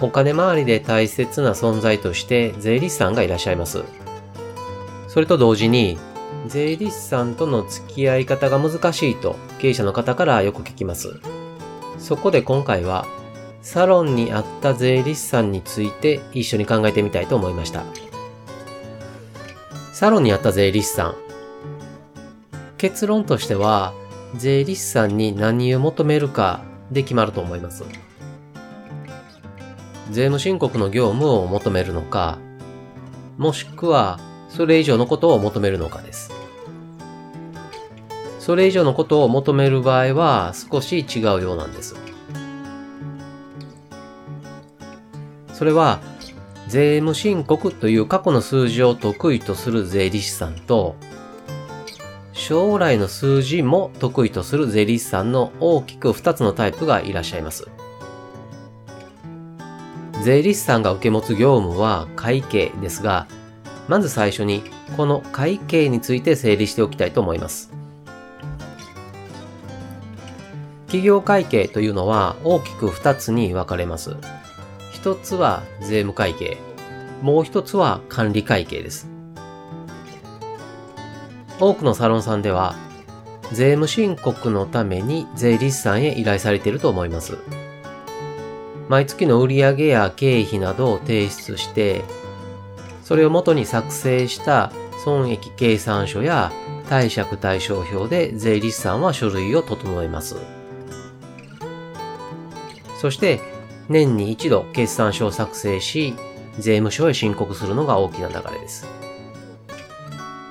[0.00, 3.82] お金回りで大切な存在として税理士さんがいらっしゃいます。
[5.08, 5.98] それと同時に、
[6.46, 11.20] 税理士さんとの付き合い方が難しいと経営者の方からよく聞きます。
[11.98, 13.06] そこで今回は、
[13.60, 17.82] サロンにあった税理士さんについて一緒に考えてみたいと思いました。
[19.92, 21.14] サロンにあった税理士さん。
[22.76, 23.92] 結論としては、
[24.36, 26.62] 税理士さんに何を求めるか
[26.92, 27.82] で決まると思います。
[30.10, 32.38] 税務申告の業務を求めるのか、
[33.36, 36.32] もしくはそれ以上のことを求めるのかです。
[38.38, 41.94] それ以上のことを求める場合は少し違うようなんです。
[45.52, 46.00] それは
[46.68, 50.96] 税務申告という過去の数字を得意とする税理士さんと
[52.32, 57.68] 将来の数字も得意とする税理士さんの大きく2つのタイプがいらっしゃいます。
[60.22, 63.26] 税理士さんが受け持つ業務は会計ですが、
[63.88, 64.62] まず最初に
[64.96, 67.72] この会計について整理しておきたいと思います。
[70.86, 74.16] 企業会計というのは大きく2つに分かれます。
[75.02, 76.58] 1つは税務会計、
[77.22, 79.08] もう1つは管理会計です。
[81.60, 82.76] 多くのサロンさんでは
[83.52, 87.36] 税務申告のために税理士さんへ依頼されていると思います。
[88.88, 92.04] 毎月の売上や経費などを提出して、
[93.04, 94.72] それを元に作成した
[95.04, 96.52] 損益計算書や
[96.88, 100.36] 貸借対照表で税理士さんは書類を整えます。
[103.00, 103.40] そして、
[103.88, 106.14] 年に一度決算書を作成し、
[106.58, 108.86] 税務署へ申告するのが大きな流れです。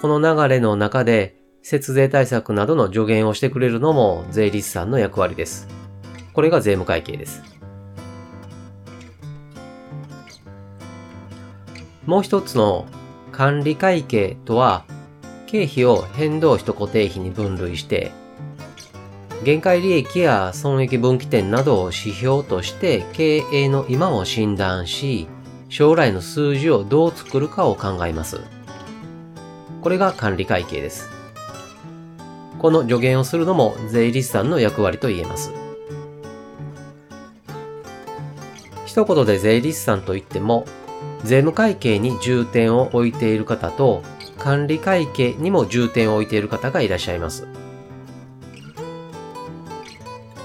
[0.00, 5.68] この流れの中で、節税対策などの助言をしてくれるのも税理士さんの役割です。
[6.32, 7.51] これが税務会計です。
[12.06, 12.86] もう一つの
[13.30, 14.84] 管理会計とは、
[15.46, 18.10] 経費を変動費と固定費に分類して、
[19.44, 25.28] 限界利益や損益分岐点などを指標として経営の今を診断し、
[25.68, 28.40] 将来の数字をどう作るかを考えます。
[29.80, 31.10] これが管理会計です。
[32.58, 35.52] この助言をするのも税理士さんの役割と言えます。
[38.86, 40.66] 一言で税理士さんといっても、
[41.24, 44.02] 税務会計に重点を置いている方と、
[44.38, 47.46] 管理会計にも重点を置いている方がいらっしゃいます。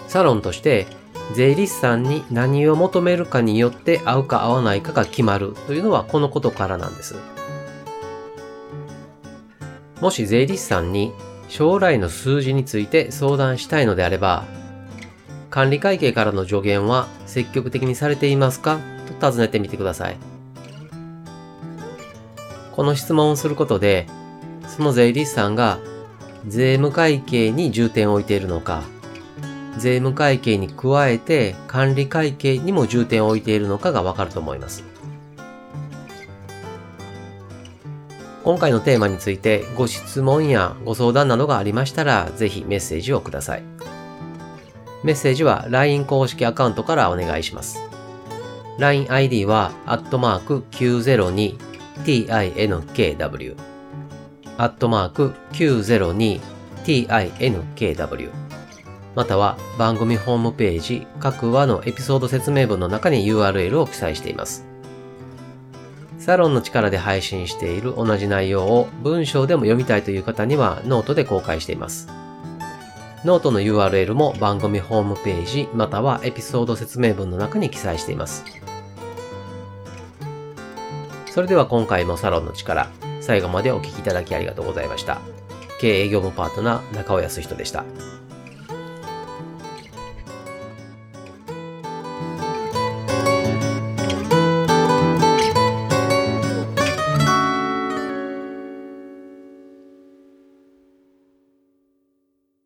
[0.08, 0.88] サロンとして、
[1.34, 7.16] 税理士さんに何を求めるかによって合うか合わないかが決まるというのはこのことからなんです。
[10.00, 11.12] もし税理士さんに
[11.50, 14.46] 将来の数字について相談したいのであれば、
[15.50, 18.80] 管理会計からの助言は積極的にされていますか
[19.20, 20.37] と尋ねてみてください。
[22.78, 24.06] この質問をすることで、
[24.68, 25.80] その税理士さんが
[26.48, 28.84] 税務会計に重点を置いているのか、
[29.80, 34.84] 税務会計に加えて管理会計にも重点を置いているのかがわかると思います。
[38.44, 43.64] 今回のテーマについてご質問やご相談などがありましたら、ぜひメッセージをください。
[45.04, 47.80] メッセージは LINE 公式アカウントからお願いします。
[48.78, 53.56] LINEID は、アットマーク902 tinkw
[54.58, 58.32] アットマーク 902tinkw
[59.16, 64.68] または番組ホームページ各話のエピソード説明文の中に URL を記載しています。
[66.20, 72.10] サロンの力で配信している同じ内容を文章でも読みたいという方にはノートで公開しています。
[73.26, 78.44] ノートの URL も番組ホームページまたはエピソード説明文の中に記載しています。
[81.38, 82.90] それでは今回もサロンの力、
[83.22, 85.22] 最後までお聴きいただきありがとうございました。
[85.80, 87.86] 経営業務パートナー中尾康人でした。